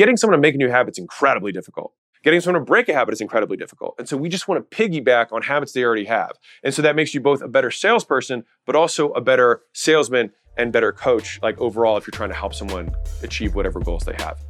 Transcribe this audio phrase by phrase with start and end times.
[0.00, 1.92] getting someone to make a new habit is incredibly difficult.
[2.24, 3.96] Getting someone to break a habit is incredibly difficult.
[3.98, 6.32] And so we just want to piggyback on habits they already have.
[6.64, 10.72] And so that makes you both a better salesperson, but also a better salesman and
[10.72, 14.42] better coach, like overall, if you're trying to help someone achieve whatever goals they have.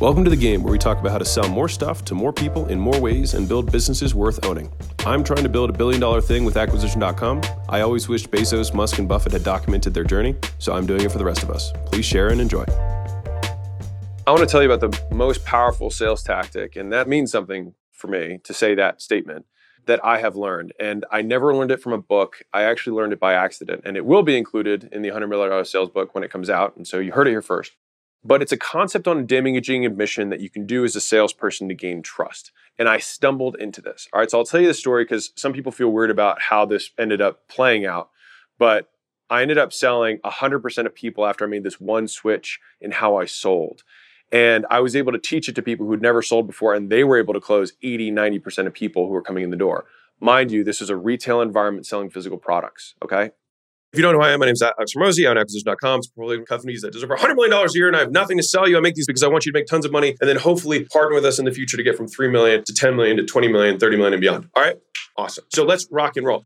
[0.00, 2.32] Welcome to the game where we talk about how to sell more stuff to more
[2.32, 4.72] people in more ways and build businesses worth owning.
[5.00, 7.42] I'm trying to build a billion dollar thing with acquisition.com.
[7.68, 11.12] I always wished Bezos, Musk, and Buffett had documented their journey, so I'm doing it
[11.12, 11.72] for the rest of us.
[11.84, 12.64] Please share and enjoy.
[14.26, 17.74] I want to tell you about the most powerful sales tactic, and that means something
[17.92, 19.44] for me to say that statement
[19.84, 20.72] that I have learned.
[20.80, 22.38] And I never learned it from a book.
[22.50, 25.62] I actually learned it by accident, and it will be included in the $100 million
[25.66, 26.74] sales book when it comes out.
[26.74, 27.72] And so you heard it here first.
[28.24, 31.74] But it's a concept on damaging admission that you can do as a salesperson to
[31.74, 32.50] gain trust.
[32.78, 34.08] And I stumbled into this.
[34.10, 36.64] All right, so I'll tell you the story because some people feel weird about how
[36.64, 38.08] this ended up playing out.
[38.58, 38.88] But
[39.28, 43.16] I ended up selling 100% of people after I made this one switch in how
[43.16, 43.82] I sold.
[44.34, 47.04] And I was able to teach it to people who'd never sold before, and they
[47.04, 49.84] were able to close 80, 90% of people who were coming in the door.
[50.20, 52.94] Mind you, this is a retail environment selling physical products.
[53.02, 53.30] Okay.
[53.92, 55.24] If you don't know who I am, my name is Alex Hormozi.
[55.24, 55.98] I own acquisition.com.
[55.98, 58.42] It's portfolio companies that does over $100 million a year, and I have nothing to
[58.42, 58.76] sell you.
[58.76, 60.84] I make these because I want you to make tons of money and then hopefully
[60.86, 63.24] partner with us in the future to get from 3 million to 10 million to
[63.24, 64.48] 20 million, 30 million, and beyond.
[64.56, 64.74] All right.
[65.16, 65.44] Awesome.
[65.50, 66.44] So let's rock and roll.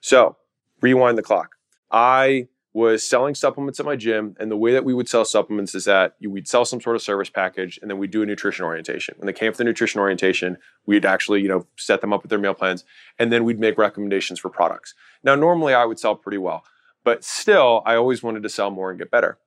[0.00, 0.36] So
[0.80, 1.56] rewind the clock.
[1.90, 4.36] I was selling supplements at my gym.
[4.38, 7.02] And the way that we would sell supplements is that we'd sell some sort of
[7.02, 9.14] service package and then we'd do a nutrition orientation.
[9.18, 12.30] When they came for the nutrition orientation, we'd actually, you know, set them up with
[12.30, 12.84] their meal plans
[13.18, 14.94] and then we'd make recommendations for products.
[15.24, 16.62] Now, normally I would sell pretty well,
[17.02, 19.38] but still, I always wanted to sell more and get better.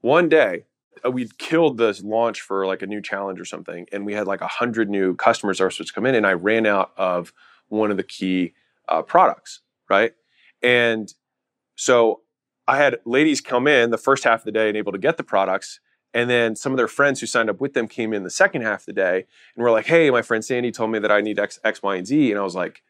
[0.00, 0.64] One day,
[1.04, 4.26] uh, we'd killed this launch for like a new challenge or something, and we had
[4.26, 6.92] like a hundred new customers that were supposed to come in, and I ran out
[6.96, 7.32] of
[7.68, 8.54] one of the key
[8.88, 10.12] uh, products, right?
[10.62, 11.12] And
[11.76, 12.20] so
[12.66, 15.16] I had ladies come in the first half of the day and able to get
[15.16, 15.80] the products.
[16.14, 18.62] And then some of their friends who signed up with them came in the second
[18.62, 19.24] half of the day
[19.56, 21.96] and were like, hey, my friend Sandy told me that I need X, X, Y,
[21.96, 22.30] and Z.
[22.30, 22.82] And I was like,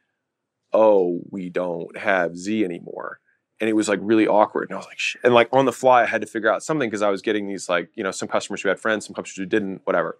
[0.72, 3.20] oh, we don't have Z anymore.
[3.60, 4.70] And it was like really awkward.
[4.70, 5.20] And I was like, Shit.
[5.22, 7.46] and like on the fly, I had to figure out something because I was getting
[7.46, 10.18] these like, you know, some customers who had friends, some customers who didn't, whatever.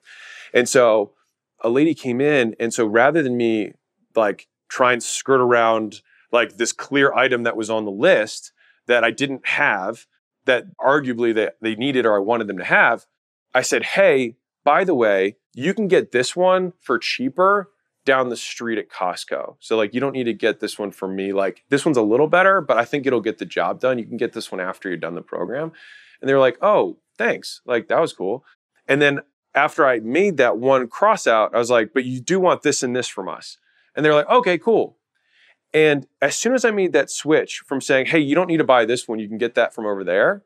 [0.54, 1.12] And so
[1.60, 2.54] a lady came in.
[2.60, 3.72] And so rather than me
[4.14, 8.52] like try and skirt around like this clear item that was on the list,
[8.86, 10.06] that I didn't have
[10.44, 13.06] that arguably that they needed or I wanted them to have,
[13.54, 17.70] I said, hey, by the way, you can get this one for cheaper
[18.04, 19.56] down the street at Costco.
[19.60, 21.32] So like you don't need to get this one for me.
[21.32, 23.98] Like this one's a little better, but I think it'll get the job done.
[23.98, 25.72] You can get this one after you're done the program.
[26.20, 27.60] And they were like, "Oh, thanks.
[27.64, 28.44] Like that was cool."
[28.88, 29.20] And then
[29.54, 32.82] after I made that one cross out, I was like, "But you do want this
[32.82, 33.58] and this from us."
[33.94, 34.98] And they're like, "Okay, cool."
[35.74, 38.64] And as soon as I made that switch from saying, hey, you don't need to
[38.64, 40.44] buy this one, you can get that from over there,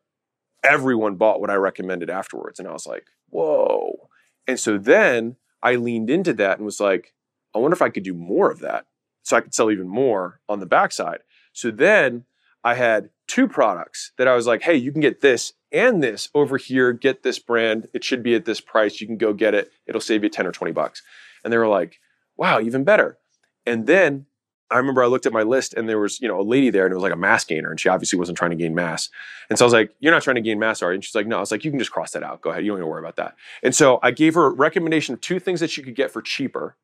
[0.63, 2.59] everyone bought what I recommended afterwards.
[2.59, 4.09] And I was like, whoa.
[4.47, 7.13] And so then I leaned into that and was like,
[7.55, 8.87] I wonder if I could do more of that.
[9.23, 11.21] So I could sell even more on the backside.
[11.53, 12.25] So then
[12.63, 16.29] I had two products that I was like, hey, you can get this and this
[16.35, 17.89] over here, get this brand.
[17.93, 19.01] It should be at this price.
[19.01, 19.73] You can go get it.
[19.87, 21.03] It'll save you 10 or 20 bucks.
[21.43, 21.99] And they were like,
[22.37, 23.19] wow, even better.
[23.65, 24.27] And then
[24.71, 26.85] I remember I looked at my list and there was, you know, a lady there
[26.85, 29.11] and it was like a mass gainer and she obviously wasn't trying to gain mass.
[29.49, 30.97] And so I was like, you're not trying to gain mass, are you?
[30.97, 31.37] And she's like, no.
[31.37, 32.41] I was like, you can just cross that out.
[32.41, 32.65] Go ahead.
[32.65, 33.37] You don't need to worry about that.
[33.63, 36.21] And so I gave her a recommendation of two things that she could get for
[36.21, 36.77] cheaper.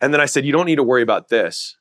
[0.00, 1.76] And then I said, you don't need to worry about this.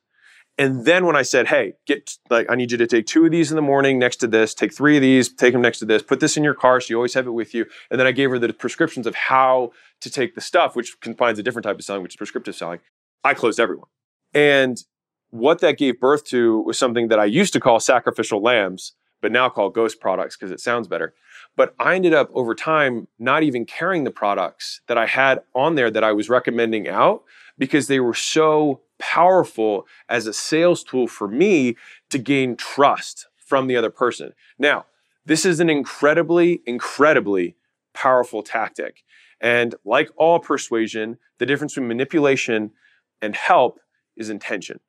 [0.58, 3.32] And then when I said, hey, get like, I need you to take two of
[3.32, 5.86] these in the morning next to this, take three of these, take them next to
[5.86, 7.66] this, put this in your car so you always have it with you.
[7.90, 9.72] And then I gave her the prescriptions of how
[10.02, 12.80] to take the stuff, which combines a different type of selling, which is prescriptive selling.
[13.24, 13.88] I closed everyone.
[14.36, 14.78] And
[15.34, 19.32] what that gave birth to was something that I used to call sacrificial lambs, but
[19.32, 21.16] now call ghost products because it sounds better.
[21.56, 25.74] But I ended up over time not even carrying the products that I had on
[25.74, 27.24] there that I was recommending out
[27.58, 31.78] because they were so powerful as a sales tool for me
[32.12, 34.34] to gain trust from the other person.
[34.60, 34.86] Now,
[35.26, 37.56] this is an incredibly, incredibly
[37.96, 39.04] powerful tactic.
[39.42, 42.70] And like all persuasion, the difference between manipulation
[43.20, 43.80] and help
[44.16, 44.80] is intention.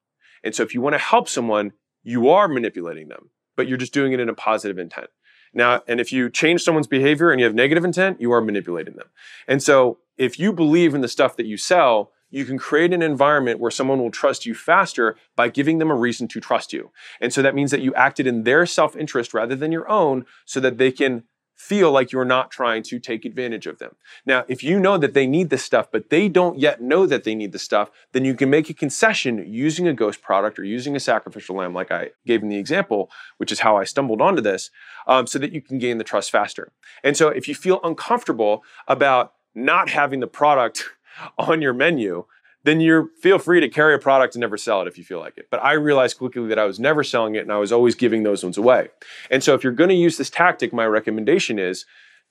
[0.45, 1.73] And so if you want to help someone,
[2.05, 5.09] you are manipulating them, but you're just doing it in a positive intent.
[5.55, 8.95] Now, and if you change someone's behavior and you have negative intent, you are manipulating
[8.97, 9.09] them.
[9.49, 13.03] And so if you believe in the stuff that you sell, you can create an
[13.03, 16.91] environment where someone will trust you faster by giving them a reason to trust you.
[17.21, 20.27] And so that means that you acted in their self interest rather than your own
[20.45, 21.23] so that they can
[21.57, 23.95] feel like you're not trying to take advantage of them.
[24.27, 27.25] Now, if you know that they need this stuff, but they don't yet know that
[27.25, 30.65] they need the stuff, then you can make a concession using a ghost product or
[30.65, 34.21] using a sacrificial lamb, like I gave in the example, which is how I stumbled
[34.21, 34.71] onto this,
[35.07, 36.73] um, so that you can gain the trust faster.
[37.03, 40.85] And so if you feel uncomfortable about not having the product
[41.39, 42.27] on your menu,
[42.65, 45.21] then you feel free to carry a product and never sell it if you feel
[45.21, 45.49] like it.
[45.51, 48.23] But I realized quickly that I was never selling it and I was always giving
[48.23, 48.89] those ones away.
[49.31, 51.85] And so if you're going to use this tactic, my recommendation is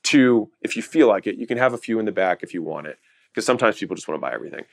[0.05, 2.53] to, if you feel like it, you can have a few in the back if
[2.53, 2.97] you want it,
[3.31, 4.65] because sometimes people just want to buy everything.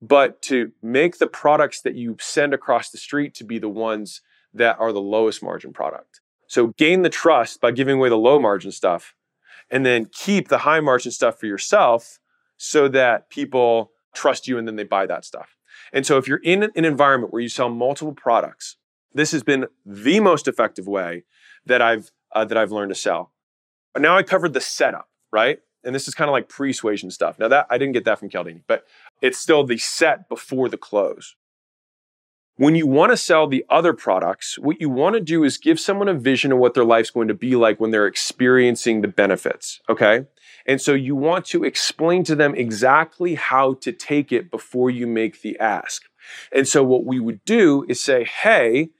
[0.00, 4.22] But to make the products that you send across the street to be the ones
[4.54, 6.20] that are the lowest margin product.
[6.46, 9.14] So gain the trust by giving away the low margin stuff
[9.70, 12.20] and then keep the high margin stuff for yourself
[12.56, 15.56] so that people trust you and then they buy that stuff.
[15.92, 18.76] And so if you're in an environment where you sell multiple products,
[19.14, 21.24] this has been the most effective way
[21.66, 23.32] that I've uh, that I've learned to sell.
[23.94, 25.60] But now I covered the setup, right?
[25.84, 27.38] And this is kind of like pre-suasion stuff.
[27.38, 28.84] Now that I didn't get that from Cialdini, but
[29.22, 31.36] it's still the set before the close.
[32.56, 35.78] When you want to sell the other products, what you want to do is give
[35.78, 39.08] someone a vision of what their life's going to be like when they're experiencing the
[39.08, 40.26] benefits, okay?
[40.68, 45.06] And so you want to explain to them exactly how to take it before you
[45.06, 46.02] make the ask.
[46.52, 48.90] And so what we would do is say, hey,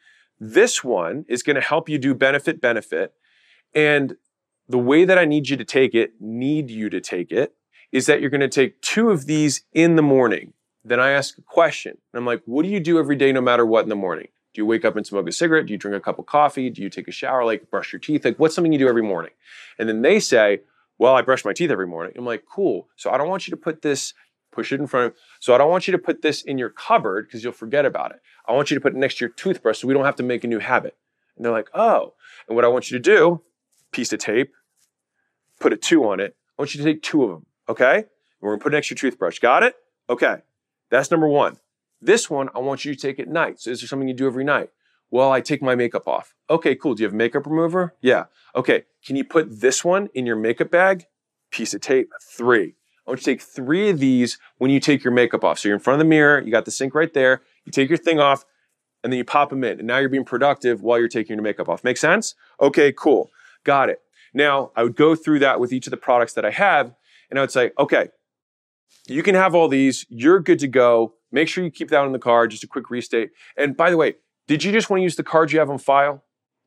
[0.40, 3.12] this one is going to help you do benefit benefit.
[3.74, 4.16] And
[4.66, 7.54] the way that I need you to take it, need you to take it,
[7.92, 10.54] is that you're going to take two of these in the morning.
[10.84, 11.98] Then I ask a question.
[12.12, 14.28] And I'm like, what do you do every day no matter what in the morning?
[14.54, 15.66] Do you wake up and smoke a cigarette?
[15.66, 16.70] Do you drink a cup of coffee?
[16.70, 17.44] Do you take a shower?
[17.44, 18.24] Like brush your teeth?
[18.24, 19.32] Like what's something you do every morning?
[19.78, 20.60] And then they say,
[20.98, 22.12] well, I brush my teeth every morning.
[22.16, 22.88] I'm like, cool.
[22.96, 24.14] So I don't want you to put this,
[24.50, 26.70] push it in front of, so I don't want you to put this in your
[26.70, 28.20] cupboard because you'll forget about it.
[28.46, 30.22] I want you to put it next to your toothbrush so we don't have to
[30.22, 30.96] make a new habit.
[31.36, 32.14] And they're like, oh.
[32.48, 33.42] And what I want you to do,
[33.92, 34.52] piece of tape,
[35.60, 36.36] put a two on it.
[36.58, 37.96] I want you to take two of them, okay?
[37.96, 38.06] And
[38.40, 39.38] we're gonna put it next to your toothbrush.
[39.38, 39.76] Got it?
[40.10, 40.38] Okay.
[40.90, 41.58] That's number one.
[42.00, 43.60] This one, I want you to take at night.
[43.60, 44.70] So is there something you do every night?
[45.10, 46.34] Well, I take my makeup off.
[46.50, 46.94] Okay, cool.
[46.94, 47.94] Do you have makeup remover?
[48.00, 48.24] Yeah.
[48.54, 48.84] Okay.
[49.04, 51.06] Can you put this one in your makeup bag?
[51.50, 52.10] Piece of tape.
[52.22, 52.74] Three.
[53.06, 55.58] I want you to take three of these when you take your makeup off.
[55.58, 57.88] So you're in front of the mirror, you got the sink right there, you take
[57.88, 58.44] your thing off,
[59.02, 59.78] and then you pop them in.
[59.78, 61.82] And now you're being productive while you're taking your makeup off.
[61.82, 62.34] Make sense?
[62.60, 63.30] Okay, cool.
[63.64, 64.02] Got it.
[64.34, 66.94] Now I would go through that with each of the products that I have,
[67.30, 68.08] and I would say, okay,
[69.06, 71.14] you can have all these, you're good to go.
[71.32, 73.30] Make sure you keep that in the car, just a quick restate.
[73.56, 74.16] And by the way,
[74.48, 76.24] did you just want to use the cards you have on file?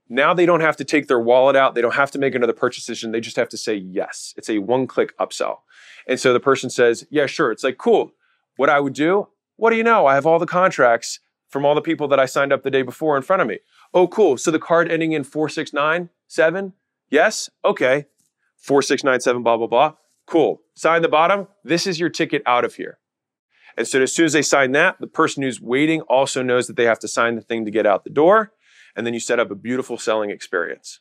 [0.08, 1.74] Now they don't have to take their wallet out.
[1.74, 3.12] They don't have to make another purchase decision.
[3.12, 4.34] They just have to say yes.
[4.38, 5.60] It's a one click upsell.
[6.08, 7.52] And so the person says, yeah, sure.
[7.52, 8.12] It's like, cool.
[8.56, 10.06] What I would do, what do you know?
[10.06, 11.20] I have all the contracts
[11.50, 13.60] from all the people that I signed up the day before in front of me.
[13.94, 14.38] Oh, cool.
[14.38, 16.74] So the card ending in 4697?
[17.10, 17.50] Yes?
[17.66, 18.06] Okay.
[18.58, 19.94] 4697, blah, blah, blah.
[20.28, 20.62] Cool.
[20.76, 21.48] Sign the bottom.
[21.64, 23.00] This is your ticket out of here.
[23.78, 26.76] And so as soon as they sign that, the person who's waiting also knows that
[26.76, 28.54] they have to sign the thing to get out the door.
[28.96, 31.00] And then you set up a beautiful selling experience.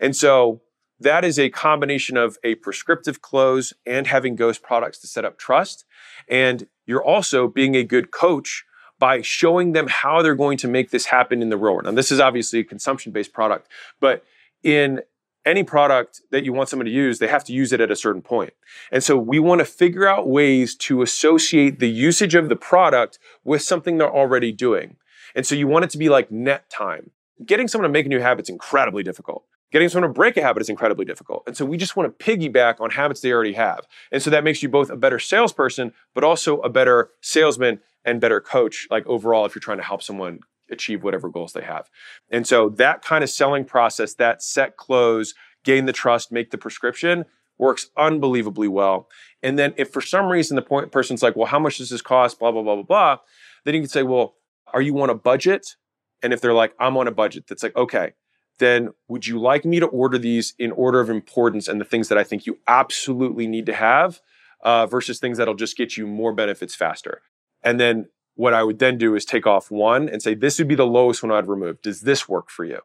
[0.00, 0.62] And so
[0.98, 5.38] that is a combination of a prescriptive close and having ghost products to set up
[5.38, 5.84] trust.
[6.28, 8.64] And you're also being a good coach
[8.98, 11.86] by showing them how they're going to make this happen in the real world.
[11.86, 13.68] And this is obviously a consumption based product,
[14.00, 14.24] but
[14.62, 15.02] in
[15.46, 17.96] any product that you want someone to use, they have to use it at a
[17.96, 18.52] certain point.
[18.90, 23.18] And so we want to figure out ways to associate the usage of the product
[23.44, 24.96] with something they're already doing.
[25.34, 27.12] And so you want it to be like net time.
[27.44, 29.44] Getting someone to make a new habit is incredibly difficult.
[29.72, 31.42] Getting someone to break a habit is incredibly difficult.
[31.46, 33.86] And so we just want to piggyback on habits they already have.
[34.10, 38.20] And so that makes you both a better salesperson, but also a better salesman and
[38.20, 41.88] better coach, like overall, if you're trying to help someone achieve whatever goals they have.
[42.30, 46.58] And so that kind of selling process, that set close, gain the trust, make the
[46.58, 47.24] prescription
[47.58, 49.08] works unbelievably well.
[49.42, 52.02] And then if for some reason the point person's like, well, how much does this
[52.02, 52.38] cost?
[52.38, 53.16] Blah, blah, blah, blah, blah.
[53.64, 54.36] Then you can say, well,
[54.72, 55.76] are you on a budget?
[56.22, 58.12] And if they're like, I'm on a budget, that's like, okay,
[58.58, 62.08] then would you like me to order these in order of importance and the things
[62.08, 64.20] that I think you absolutely need to have
[64.62, 67.22] uh, versus things that'll just get you more benefits faster?
[67.62, 70.68] And then what I would then do is take off one and say, this would
[70.68, 71.82] be the lowest one I'd remove.
[71.82, 72.80] Does this work for you?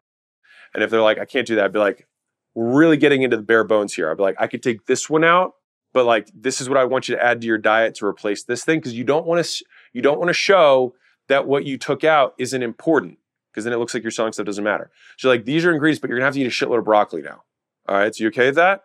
[0.74, 2.08] And if they're like, I can't do that, I'd be like,
[2.54, 4.10] we're really getting into the bare bones here.
[4.10, 5.54] I'd be like, I could take this one out,
[5.92, 8.44] but like, this is what I want you to add to your diet to replace
[8.44, 8.80] this thing.
[8.80, 10.94] Cause you don't want to, you don't want to show
[11.28, 13.18] that what you took out isn't important
[13.50, 14.90] because then it looks like you're selling stuff doesn't matter.
[15.18, 17.20] So like, these are ingredients, but you're gonna have to eat a shitload of broccoli
[17.20, 17.42] now.
[17.88, 18.14] All right.
[18.14, 18.84] So you okay with that?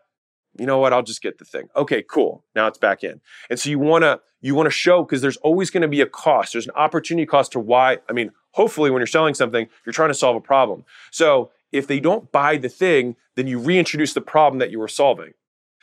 [0.58, 1.70] You know what, I'll just get the thing.
[1.76, 2.44] Okay, cool.
[2.56, 3.22] Now it's back in.
[3.50, 6.54] And so you wanna you wanna show because there's always gonna be a cost.
[6.54, 8.00] There's an opportunity cost to why.
[8.10, 10.86] I mean, hopefully when you're selling something, you're trying to solve a problem.
[11.12, 14.88] So if they don't buy the thing, then you reintroduce the problem that you were
[14.88, 15.34] solving.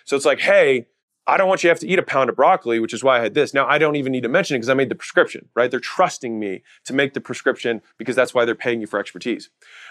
[0.05, 0.87] So it's like, hey,
[1.27, 3.19] I don't want you to have to eat a pound of broccoli, which is why
[3.19, 3.55] I had this.
[3.55, 5.71] Now I don't even need to mention it because I made the prescription, right?
[5.71, 9.49] They're trusting me to make the prescription because that's why they're paying you for expertise.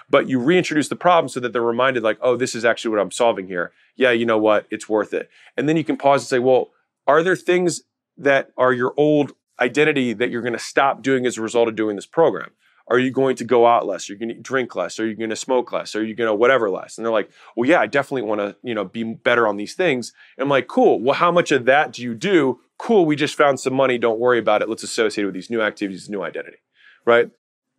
[0.09, 3.01] But you reintroduce the problem so that they're reminded, like, oh, this is actually what
[3.01, 3.71] I'm solving here.
[3.95, 4.67] Yeah, you know what?
[4.69, 5.29] It's worth it.
[5.57, 6.69] And then you can pause and say, well,
[7.07, 7.81] are there things
[8.17, 11.75] that are your old identity that you're going to stop doing as a result of
[11.75, 12.51] doing this program?
[12.87, 14.09] Are you going to go out less?
[14.09, 14.99] Are you going to drink less?
[14.99, 15.95] Are you going to smoke less?
[15.95, 16.97] Are you going to whatever less?
[16.97, 19.73] And they're like, well, yeah, I definitely want to, you know, be better on these
[19.73, 20.13] things.
[20.37, 20.99] And I'm like, cool.
[20.99, 22.59] Well, how much of that do you do?
[22.77, 23.05] Cool.
[23.05, 23.97] We just found some money.
[23.97, 24.69] Don't worry about it.
[24.69, 26.57] Let's associate it with these new activities, new identity,
[27.05, 27.29] right?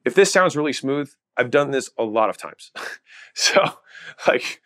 [0.07, 2.73] If this sounds really smooth, I've done this a lot of times.
[3.35, 3.63] so
[4.27, 4.63] like,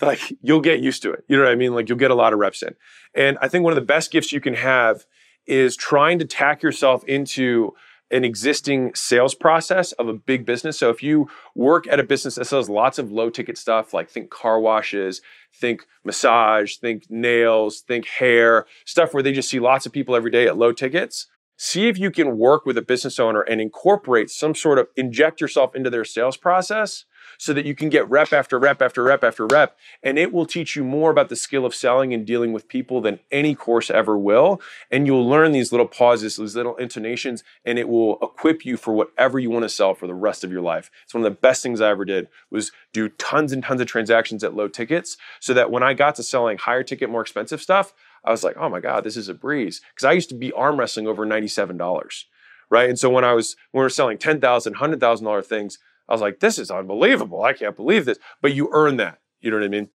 [0.00, 1.24] like you'll get used to it.
[1.28, 1.74] You know what I mean?
[1.74, 2.74] Like you'll get a lot of reps in.
[3.14, 5.04] And I think one of the best gifts you can have
[5.46, 7.74] is trying to tack yourself into
[8.12, 10.78] an existing sales process of a big business.
[10.78, 14.10] So if you work at a business that sells lots of low ticket stuff, like
[14.10, 15.22] think car washes,
[15.54, 20.30] think massage, think nails, think hair, stuff where they just see lots of people every
[20.30, 21.26] day at low tickets,
[21.62, 25.40] see if you can work with a business owner and incorporate some sort of inject
[25.40, 27.04] yourself into their sales process
[27.38, 29.78] so that you can get rep after rep after rep after rep.
[30.02, 33.00] And it will teach you more about the skill of selling and dealing with people
[33.00, 34.60] than any course ever will.
[34.90, 38.92] And you'll learn these little pauses, these little intonations, and it will equip you for
[38.92, 40.90] whatever you want to sell for the rest of your life.
[41.04, 43.86] It's one of the best things I ever did was do tons and tons of
[43.86, 47.62] transactions at low tickets so that when I got to selling higher ticket, more expensive
[47.62, 49.80] stuff, I was like, oh my God, this is a breeze.
[49.94, 52.24] Because I used to be arm wrestling over $97
[52.72, 52.88] right?
[52.88, 55.78] And so when I was when we were selling ten thousand, hundred thousand dollar things,
[56.08, 57.42] I was like, this is unbelievable.
[57.44, 58.18] I can't believe this.
[58.40, 59.18] But you earn that.
[59.40, 59.90] You know what I mean?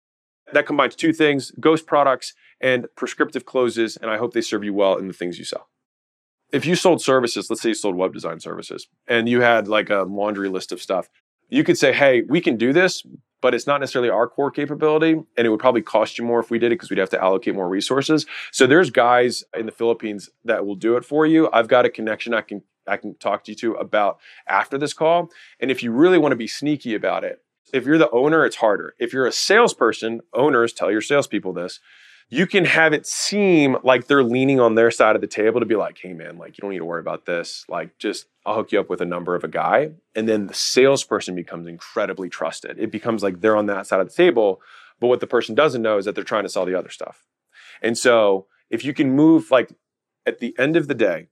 [0.52, 3.96] That combines two things ghost products and prescriptive closes.
[3.98, 5.68] And I hope they serve you well in the things you sell.
[6.50, 9.90] If you sold services, let's say you sold web design services, and you had like
[9.90, 11.08] a laundry list of stuff,
[11.48, 13.04] you could say, hey, we can do this,
[13.42, 15.12] but it's not necessarily our core capability.
[15.12, 17.22] And it would probably cost you more if we did it because we'd have to
[17.22, 18.24] allocate more resources.
[18.52, 21.50] So there's guys in the Philippines that will do it for you.
[21.52, 24.18] I've got a connection I can I can talk to you to about
[24.48, 25.30] after this call.
[25.60, 27.40] And if you really want to be sneaky about it,
[27.72, 28.94] if you're the owner, it's harder.
[28.98, 31.80] If you're a salesperson, owners tell your salespeople this.
[32.28, 35.66] You can have it seem like they're leaning on their side of the table to
[35.66, 37.64] be like, hey man, like you don't need to worry about this.
[37.68, 39.90] Like just I'll hook you up with a number of a guy.
[40.14, 42.78] And then the salesperson becomes incredibly trusted.
[42.78, 44.60] It becomes like they're on that side of the table.
[45.00, 47.26] But what the person doesn't know is that they're trying to sell the other stuff.
[47.82, 49.72] And so if you can move like
[50.24, 51.28] at the end of the day,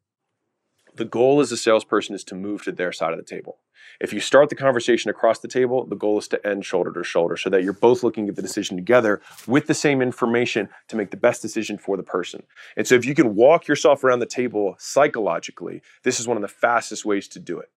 [0.94, 3.58] the goal as a salesperson is to move to their side of the table.
[4.00, 7.04] If you start the conversation across the table, the goal is to end shoulder to
[7.04, 10.96] shoulder so that you're both looking at the decision together with the same information to
[10.96, 12.42] make the best decision for the person.
[12.76, 16.42] And so if you can walk yourself around the table psychologically, this is one of
[16.42, 17.70] the fastest ways to do it.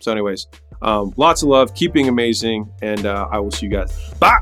[0.00, 0.46] So, anyways,
[0.80, 3.92] um, lots of love, keep being amazing, and uh, I will see you guys.
[4.18, 4.40] Bye.